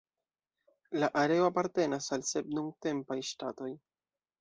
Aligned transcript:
La 1.03 1.09
areo 1.25 1.45
apartenas 1.49 2.09
al 2.19 2.27
sep 2.33 2.53
nuntempaj 2.59 3.23
ŝtatoj. 3.33 3.73